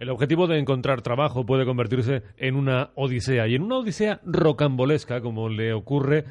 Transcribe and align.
El 0.00 0.08
objetivo 0.08 0.46
de 0.46 0.58
encontrar 0.58 1.02
trabajo 1.02 1.44
puede 1.44 1.66
convertirse 1.66 2.22
en 2.38 2.56
una 2.56 2.88
odisea 2.94 3.46
y 3.46 3.54
en 3.54 3.62
una 3.62 3.76
odisea 3.76 4.18
rocambolesca, 4.24 5.20
como 5.20 5.50
le 5.50 5.74
ocurre 5.74 6.24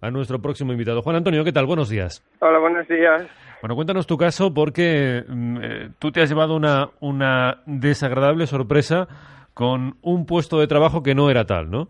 a 0.00 0.10
nuestro 0.10 0.40
próximo 0.40 0.72
invitado. 0.72 1.02
Juan 1.02 1.16
Antonio, 1.16 1.44
¿qué 1.44 1.52
tal? 1.52 1.66
Buenos 1.66 1.90
días. 1.90 2.26
Hola, 2.40 2.58
buenos 2.58 2.88
días. 2.88 3.28
Bueno, 3.60 3.74
cuéntanos 3.74 4.06
tu 4.06 4.16
caso 4.16 4.54
porque 4.54 5.22
mm, 5.28 5.56
eh, 5.62 5.88
tú 5.98 6.10
te 6.12 6.22
has 6.22 6.30
llevado 6.30 6.56
una, 6.56 6.92
una 7.00 7.58
desagradable 7.66 8.46
sorpresa 8.46 9.06
con 9.52 9.98
un 10.00 10.24
puesto 10.24 10.58
de 10.58 10.66
trabajo 10.66 11.02
que 11.02 11.14
no 11.14 11.28
era 11.28 11.44
tal, 11.44 11.70
¿no? 11.70 11.88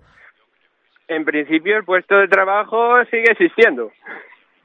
En 1.06 1.24
principio 1.24 1.76
el 1.76 1.84
puesto 1.84 2.16
de 2.16 2.26
trabajo 2.26 3.04
sigue 3.08 3.30
existiendo. 3.30 3.92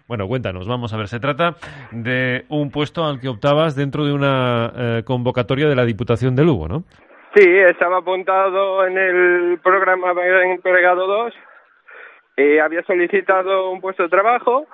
Bueno, 0.08 0.28
cuéntanos, 0.28 0.68
vamos 0.68 0.94
a 0.94 0.98
ver. 0.98 1.08
Se 1.08 1.20
trata 1.20 1.56
de 1.92 2.46
un 2.50 2.70
puesto 2.70 3.05
al 3.05 3.20
que 3.20 3.28
optabas 3.28 3.76
dentro 3.76 4.05
de 4.05 4.14
una 4.14 4.72
eh, 4.76 5.04
convocatoria 5.04 5.68
de 5.68 5.76
la 5.76 5.84
Diputación 5.84 6.36
de 6.36 6.44
Lugo, 6.44 6.68
¿no? 6.68 6.84
Sí, 7.34 7.44
estaba 7.44 7.98
apuntado 7.98 8.86
en 8.86 8.98
el 8.98 9.59
programa 9.64 10.14
Empleado 10.44 11.08
2 11.08 11.34
y 12.38 12.59
había 12.59 12.84
solicitado 12.84 13.72
un 13.72 13.81
puesto 13.81 14.04
de 14.04 14.09
trabajo, 14.09 14.68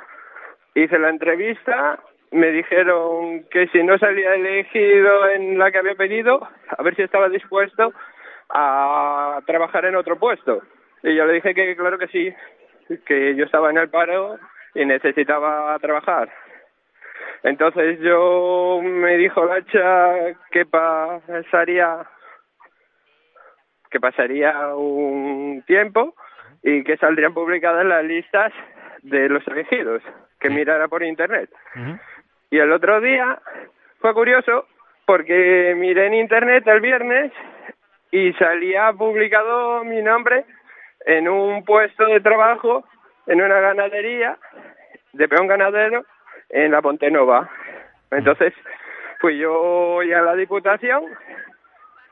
hice 0.76 1.00
la 1.00 1.10
entrevista, 1.10 2.00
me 2.32 2.52
dijeron 2.52 3.46
que 3.50 3.68
si 3.68 3.84
no 3.84 3.98
salía 3.98 4.36
elegido 4.36 5.30
en 5.30 5.58
la 5.58 5.72
que 5.72 5.78
había 5.78 5.96
pedido, 5.96 6.48
a 6.78 6.84
ver 6.84 6.96
si 6.96 7.04
estaba 7.04 7.30
dispuesto 7.30 7.94
a 8.50 9.40
trabajar 9.46 9.86
en 9.86 9.96
otro 9.96 10.20
puesto. 10.20 10.62
Y 11.04 11.16
yo 11.16 11.26
le 11.26 11.34
dije 11.34 11.54
que 11.54 11.76
claro 11.76 11.98
que 11.98 12.08
sí, 12.08 12.34
que 13.06 13.36
yo 13.36 13.46
estaba 13.46 13.70
en 13.70 13.78
el 13.78 13.90
paro 13.90 14.38
y 14.76 14.86
necesitaba 14.86 15.78
trabajar. 15.80 16.30
Entonces 17.44 18.00
yo 18.00 18.80
me 18.84 19.18
dijo 19.18 19.46
Lacha 19.46 20.36
que 20.52 20.66
pasaría 20.66 22.06
que 23.90 24.00
pasaría 24.00 24.74
un 24.76 25.64
tiempo 25.68 26.16
y 26.64 26.84
que 26.84 26.96
saldrían 26.98 27.34
publicadas 27.34 27.86
las 27.86 28.04
listas 28.06 28.54
de 29.02 29.28
los 29.28 29.46
elegidos, 29.48 30.02
que 30.40 30.50
mirara 30.50 30.88
por 30.88 31.04
internet. 31.04 31.50
Y 32.50 32.58
el 32.58 32.72
otro 32.72 33.02
día 33.02 33.40
fue 34.00 34.14
curioso 34.14 34.66
porque 35.06 35.74
miré 35.78 36.08
en 36.08 36.14
internet 36.14 36.66
el 36.68 36.80
viernes 36.80 37.34
y 38.12 38.32
salía 38.34 38.94
publicado 38.94 39.84
mi 39.84 40.02
nombre 40.02 40.46
en 41.06 41.28
un 41.28 41.66
puesto 41.66 42.06
de 42.06 42.22
trabajo 42.22 42.86
en 43.28 43.42
una 43.42 43.60
ganadería 43.60 44.38
de 45.14 45.28
peón 45.28 45.48
ganadero 45.48 46.06
en 46.50 46.72
la 46.72 46.82
Pontenova. 46.82 47.50
Entonces 48.12 48.54
fui 49.20 49.38
yo 49.38 50.00
a 50.00 50.22
la 50.22 50.36
diputación 50.36 51.04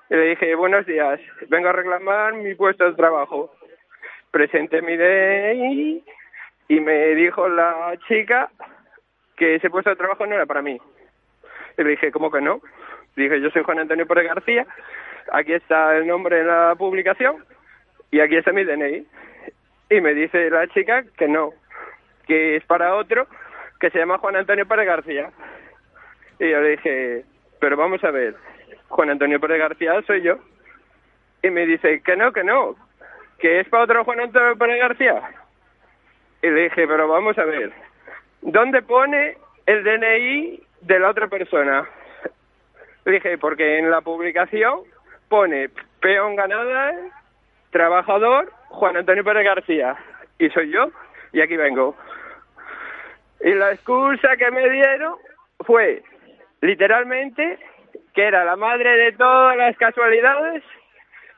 y 0.10 0.16
le 0.16 0.30
dije, 0.30 0.56
buenos 0.56 0.86
días, 0.86 1.20
vengo 1.50 1.70
a 1.70 1.74
reclamar 1.74 2.34
mi 2.34 2.56
puesto 2.56 2.86
de 2.86 2.96
trabajo. 2.96 3.54
Presenté 4.32 4.82
mi 4.82 4.96
DNI 4.96 6.04
y 6.68 6.80
me 6.80 7.16
dijo 7.16 7.48
la 7.50 7.94
chica 8.08 8.50
que 9.36 9.56
ese 9.56 9.70
puesto 9.70 9.90
de 9.90 9.96
trabajo 9.96 10.26
no 10.26 10.36
era 10.36 10.46
para 10.46 10.62
mí. 10.62 10.80
Le 11.78 11.84
dije, 11.84 12.12
¿cómo 12.12 12.32
que 12.32 12.42
no? 12.42 12.62
dije, 13.16 13.42
yo 13.42 13.50
soy 13.50 13.64
Juan 13.64 13.80
Antonio 13.80 14.08
Pérez 14.08 14.28
García, 14.28 14.66
aquí 15.32 15.54
está 15.54 15.98
el 15.98 16.08
nombre 16.08 16.40
en 16.40 16.48
la 16.48 16.76
publicación 16.78 17.44
y 18.12 18.20
aquí 18.20 18.36
está 18.36 18.52
mi 18.52 18.64
DNI. 18.64 19.06
Y 19.90 20.02
me 20.02 20.14
dice 20.14 20.50
la 20.50 20.68
chica 20.68 21.04
que 21.18 21.28
no, 21.28 21.52
que 22.28 22.56
es 22.56 22.64
para 22.66 22.96
otro 22.96 23.28
que 23.80 23.90
se 23.90 24.00
llama 24.00 24.18
Juan 24.18 24.36
Antonio 24.36 24.68
Pérez 24.68 24.86
García. 24.86 25.32
Y 26.40 26.50
yo 26.50 26.62
le 26.62 26.70
dije, 26.72 27.26
pero 27.60 27.78
vamos 27.78 28.04
a 28.04 28.12
ver, 28.12 28.36
Juan 28.90 29.10
Antonio 29.10 29.40
Pérez 29.40 29.60
García 29.60 30.02
soy 30.06 30.22
yo. 30.22 30.38
Y 31.42 31.50
me 31.50 31.66
dice, 31.66 32.02
que 32.02 32.16
no, 32.16 32.32
que 32.34 32.44
no, 32.44 32.76
que 33.40 33.62
es 33.62 33.70
para 33.70 33.84
otro 33.84 34.04
Juan 34.04 34.20
Antonio 34.20 34.58
Pérez 34.58 34.80
García. 34.80 35.22
Y 36.42 36.50
le 36.50 36.64
dije, 36.64 36.88
pero 36.88 37.08
vamos 37.08 37.38
a 37.38 37.46
ver, 37.46 37.72
¿dónde 38.42 38.82
pone 38.82 39.38
el 39.66 39.84
DNI 39.84 40.64
de 40.82 41.00
la 41.00 41.10
otra 41.10 41.28
persona? 41.28 41.88
Le 43.06 43.14
dije, 43.14 43.38
porque 43.38 43.80
en 43.80 43.90
la 43.90 44.02
publicación 44.02 44.82
pone 45.30 45.70
peón 46.02 46.36
ganada, 46.36 46.94
trabajador, 47.72 48.52
Juan 48.70 48.98
Antonio 48.98 49.24
Pérez 49.24 49.46
García. 49.46 49.96
Y 50.38 50.50
soy 50.50 50.72
yo, 50.72 50.90
y 51.34 51.42
aquí 51.42 51.58
vengo. 51.58 51.96
Y 53.42 53.54
la 53.54 53.72
excusa 53.72 54.38
que 54.38 54.52
me 54.52 54.70
dieron 54.70 55.16
fue, 55.66 56.02
literalmente, 56.62 57.60
que 58.14 58.24
era 58.24 58.46
la 58.46 58.56
madre 58.56 58.96
de 58.98 59.12
todas 59.14 59.58
las 59.58 59.78
casualidades 59.78 60.64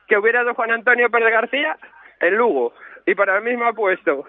que 0.06 0.18
hubiera 0.18 0.40
dado 0.40 0.54
Juan 0.54 0.72
Antonio 0.72 1.10
Pérez 1.10 1.32
García 1.32 1.76
en 2.20 2.36
Lugo 2.36 2.72
y 3.06 3.14
para 3.14 3.36
el 3.36 3.42
mismo 3.42 3.72
puesto. 3.74 4.24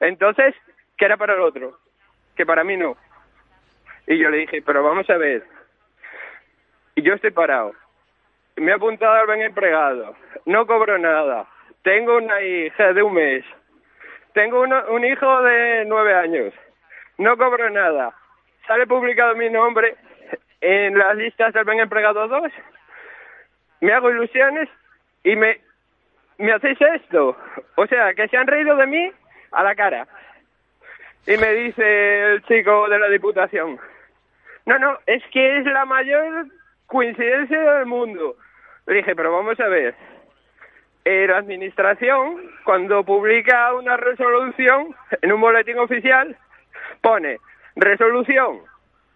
Entonces, 0.00 0.54
que 0.96 1.04
era 1.04 1.16
para 1.16 1.34
el 1.34 1.40
otro, 1.40 1.78
que 2.36 2.46
para 2.46 2.64
mí 2.64 2.76
no. 2.76 2.96
Y 4.06 4.18
yo 4.18 4.30
le 4.30 4.38
dije, 4.38 4.62
pero 4.62 4.82
vamos 4.82 5.08
a 5.10 5.16
ver, 5.16 5.44
y 6.94 7.02
yo 7.02 7.14
estoy 7.14 7.30
parado, 7.30 7.72
me 8.56 8.70
he 8.70 8.74
apuntado 8.74 9.12
al 9.12 9.26
bien 9.26 9.42
empleado, 9.42 10.16
no 10.46 10.66
cobro 10.66 10.96
nada, 10.98 11.46
tengo 11.86 12.16
una 12.16 12.42
hija 12.42 12.92
de 12.94 13.00
un 13.00 13.14
mes, 13.14 13.44
tengo 14.32 14.60
un 14.60 15.04
hijo 15.04 15.42
de 15.42 15.84
nueve 15.86 16.14
años, 16.14 16.52
no 17.16 17.36
cobro 17.36 17.70
nada, 17.70 18.12
sale 18.66 18.88
publicado 18.88 19.36
mi 19.36 19.48
nombre 19.50 19.94
en 20.60 20.98
las 20.98 21.14
listas 21.16 21.54
del 21.54 21.64
bien 21.64 21.78
empleado 21.78 22.26
2, 22.26 22.52
me 23.82 23.92
hago 23.92 24.10
ilusiones 24.10 24.68
y 25.22 25.36
me, 25.36 25.60
me 26.38 26.54
hacéis 26.54 26.80
esto. 26.80 27.36
O 27.76 27.86
sea, 27.86 28.14
que 28.14 28.26
se 28.26 28.36
han 28.36 28.48
reído 28.48 28.74
de 28.74 28.86
mí 28.88 29.12
a 29.52 29.62
la 29.62 29.76
cara. 29.76 30.08
Y 31.24 31.36
me 31.36 31.52
dice 31.52 32.32
el 32.32 32.42
chico 32.46 32.88
de 32.88 32.98
la 32.98 33.08
Diputación, 33.08 33.78
no, 34.64 34.78
no, 34.80 34.98
es 35.06 35.22
que 35.30 35.58
es 35.58 35.64
la 35.66 35.84
mayor 35.84 36.46
coincidencia 36.86 37.60
del 37.74 37.86
mundo. 37.86 38.34
Le 38.86 38.94
dije, 38.96 39.14
pero 39.14 39.32
vamos 39.32 39.60
a 39.60 39.68
ver, 39.68 39.94
la 41.06 41.38
administración, 41.38 42.50
cuando 42.64 43.04
publica 43.04 43.72
una 43.74 43.96
resolución 43.96 44.94
en 45.22 45.32
un 45.32 45.40
boletín 45.40 45.78
oficial, 45.78 46.36
pone 47.00 47.38
resolución, 47.76 48.62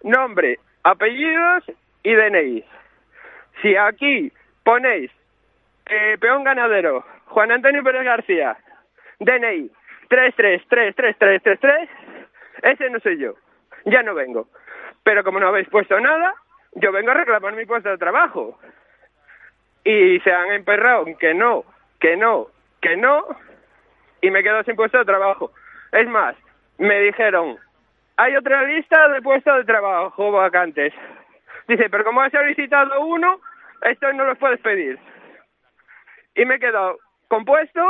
nombre, 0.04 0.60
apellidos 0.84 1.64
y 2.04 2.14
DNI. 2.14 2.64
Si 3.60 3.74
aquí 3.74 4.32
ponéis 4.62 5.10
eh, 5.86 6.16
peón 6.20 6.44
ganadero, 6.44 7.04
Juan 7.26 7.50
Antonio 7.50 7.82
Pérez 7.82 8.04
García, 8.04 8.56
DNI 9.18 9.68
333333, 10.08 11.88
ese 12.62 12.90
no 12.90 13.00
soy 13.00 13.18
yo, 13.18 13.34
ya 13.86 14.04
no 14.04 14.14
vengo. 14.14 14.46
Pero 15.02 15.24
como 15.24 15.40
no 15.40 15.48
habéis 15.48 15.68
puesto 15.68 15.98
nada, 15.98 16.34
yo 16.74 16.92
vengo 16.92 17.10
a 17.10 17.14
reclamar 17.14 17.54
mi 17.54 17.66
puesto 17.66 17.88
de 17.88 17.98
trabajo. 17.98 18.60
Y 19.82 20.20
se 20.20 20.32
han 20.32 20.52
emperrado 20.52 21.06
que 21.18 21.34
no, 21.34 21.64
que 22.00 22.16
no, 22.16 22.48
que 22.80 22.96
no, 22.96 23.24
y 24.22 24.30
me 24.30 24.42
quedo 24.42 24.62
sin 24.64 24.76
puesto 24.76 24.98
de 24.98 25.04
trabajo. 25.04 25.52
Es 25.92 26.08
más, 26.08 26.34
me 26.78 26.98
dijeron, 27.00 27.58
hay 28.16 28.36
otra 28.36 28.64
lista 28.64 29.08
de 29.08 29.22
puestos 29.22 29.56
de 29.58 29.64
trabajo 29.64 30.32
vacantes. 30.32 30.92
Dice, 31.68 31.88
pero 31.90 32.04
como 32.04 32.20
has 32.22 32.32
solicitado 32.32 33.00
uno, 33.00 33.40
esto 33.82 34.12
no 34.12 34.24
los 34.24 34.38
puedes 34.38 34.60
pedir. 34.60 34.98
Y 36.34 36.44
me 36.44 36.56
he 36.56 36.58
quedado 36.58 36.98
compuesto 37.28 37.80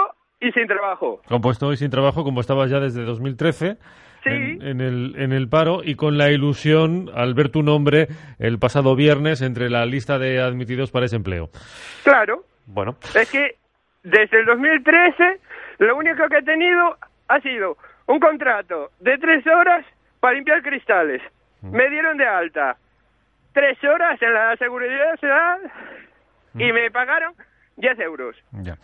y 0.41 0.53
sin 0.53 0.67
trabajo. 0.67 1.21
Compuesto 1.29 1.73
y 1.73 1.77
sin 1.77 1.91
trabajo, 1.91 2.25
como 2.25 2.41
estabas 2.41 2.71
ya 2.71 2.81
desde 2.81 3.05
2013. 3.05 3.77
En, 4.23 4.83
el, 4.83 5.15
en 5.17 5.33
el 5.33 5.49
paro 5.49 5.81
y 5.83 5.95
con 5.95 6.19
la 6.19 6.31
ilusión 6.31 7.11
al 7.15 7.33
ver 7.33 7.49
tu 7.49 7.63
nombre 7.63 8.07
el 8.39 8.59
pasado 8.59 8.95
viernes 8.95 9.41
entre 9.41 9.71
la 9.71 9.87
lista 9.87 10.19
de 10.19 10.43
admitidos 10.43 10.91
para 10.91 11.07
ese 11.07 11.17
empleo. 11.17 11.49
Claro. 12.05 12.45
Bueno. 12.67 12.97
Es 13.15 13.31
que 13.31 13.57
desde 14.03 14.41
el 14.41 14.47
2013 14.47 15.41
lo 15.79 15.97
único 15.97 16.29
que 16.29 16.39
he 16.39 16.43
tenido 16.43 16.97
ha 17.29 17.41
sido 17.41 17.77
un 18.07 18.21
contrato 18.21 18.91
de 19.01 19.19
tres 19.19 19.47
horas 19.47 19.85
para 20.21 20.35
limpiar 20.35 20.63
cristales. 20.63 21.23
Mm. 21.63 21.71
Me 21.71 21.89
dieron 21.91 22.17
de 22.17 22.27
alta 22.27 22.77
tres 23.53 23.83
horas 23.85 24.21
en 24.23 24.35
la 24.35 24.57
seguridad 24.57 25.17
ciudad 25.19 25.59
y 26.55 26.71
mm. 26.71 26.75
me 26.75 26.91
pagaron 26.91 27.35
10 27.77 27.99
euros. 28.01 28.37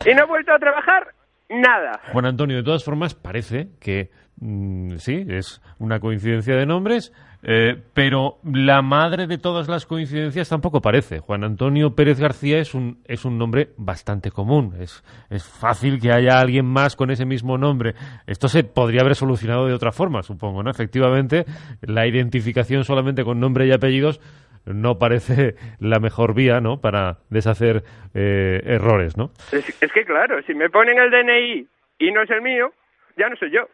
Y 0.04 0.14
no 0.14 0.22
he 0.22 0.26
vuelto 0.26 0.52
a 0.52 0.58
trabajar 0.58 1.12
nada. 1.48 2.00
Juan 2.12 2.26
Antonio, 2.26 2.56
de 2.56 2.62
todas 2.62 2.84
formas, 2.84 3.14
parece 3.14 3.68
que 3.80 4.10
mm, 4.38 4.96
sí, 4.96 5.24
es 5.28 5.60
una 5.78 6.00
coincidencia 6.00 6.56
de 6.56 6.66
nombres, 6.66 7.12
eh, 7.42 7.76
pero 7.94 8.38
la 8.42 8.82
madre 8.82 9.26
de 9.26 9.38
todas 9.38 9.68
las 9.68 9.86
coincidencias 9.86 10.48
tampoco 10.48 10.80
parece. 10.80 11.20
Juan 11.20 11.44
Antonio 11.44 11.94
Pérez 11.94 12.18
García 12.18 12.58
es 12.58 12.74
un, 12.74 12.98
es 13.06 13.24
un 13.24 13.38
nombre 13.38 13.68
bastante 13.76 14.30
común. 14.30 14.74
Es, 14.80 15.04
es 15.30 15.44
fácil 15.44 16.00
que 16.00 16.10
haya 16.10 16.40
alguien 16.40 16.66
más 16.66 16.96
con 16.96 17.10
ese 17.10 17.24
mismo 17.24 17.56
nombre. 17.56 17.94
Esto 18.26 18.48
se 18.48 18.64
podría 18.64 19.02
haber 19.02 19.14
solucionado 19.14 19.66
de 19.66 19.74
otra 19.74 19.92
forma, 19.92 20.22
supongo, 20.22 20.62
¿no? 20.62 20.70
Efectivamente, 20.70 21.44
la 21.82 22.06
identificación 22.06 22.84
solamente 22.84 23.22
con 23.22 23.38
nombre 23.38 23.66
y 23.66 23.72
apellidos 23.72 24.20
no 24.64 24.98
parece 24.98 25.54
la 25.78 26.00
mejor 26.00 26.34
vía, 26.34 26.60
¿no? 26.60 26.80
Para 26.80 27.18
deshacer 27.30 27.84
eh, 28.14 28.60
errores, 28.64 29.16
¿no? 29.16 29.30
Es, 29.52 29.82
es 29.82 29.92
que 29.92 30.04
claro, 30.04 30.42
si 30.46 30.54
me 30.54 30.68
ponen 30.68 30.98
el 30.98 31.10
DNI 31.10 31.68
y 32.00 32.10
no 32.10 32.22
es 32.22 32.30
el 32.30 32.42
mío, 32.42 32.72
ya 33.16 33.28
no 33.28 33.36
soy 33.36 33.50
yo. 33.50 33.68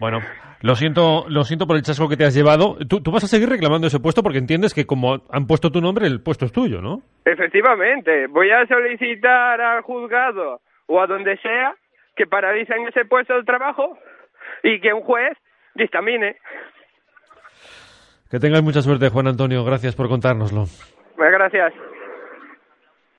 Bueno, 0.00 0.20
lo 0.62 0.74
siento, 0.74 1.24
lo 1.28 1.42
siento 1.42 1.66
por 1.66 1.76
el 1.76 1.82
chasco 1.82 2.08
que 2.08 2.16
te 2.16 2.24
has 2.24 2.34
llevado. 2.34 2.76
Tú, 2.88 3.02
tú 3.02 3.10
vas 3.10 3.24
a 3.24 3.26
seguir 3.26 3.48
reclamando 3.48 3.86
ese 3.88 3.98
puesto 3.98 4.22
porque 4.22 4.38
entiendes 4.38 4.74
que 4.74 4.86
como 4.86 5.22
han 5.30 5.46
puesto 5.46 5.70
tu 5.70 5.80
nombre, 5.80 6.06
el 6.06 6.22
puesto 6.22 6.44
es 6.44 6.52
tuyo, 6.52 6.80
¿no? 6.80 7.02
Efectivamente, 7.24 8.26
voy 8.28 8.50
a 8.50 8.66
solicitar 8.66 9.60
al 9.60 9.82
juzgado 9.82 10.60
o 10.86 11.00
a 11.00 11.06
donde 11.06 11.36
sea 11.38 11.74
que 12.16 12.26
paralicen 12.26 12.86
ese 12.88 13.04
puesto 13.04 13.34
de 13.34 13.44
trabajo 13.44 13.98
y 14.62 14.80
que 14.80 14.92
un 14.92 15.02
juez 15.02 15.36
dictamine. 15.74 16.36
Que 18.30 18.38
tengas 18.38 18.62
mucha 18.62 18.82
suerte, 18.82 19.08
Juan 19.08 19.26
Antonio. 19.26 19.64
Gracias 19.64 19.96
por 19.96 20.08
contárnoslo. 20.08 20.66
Muchas 21.16 21.32
gracias. 21.32 21.72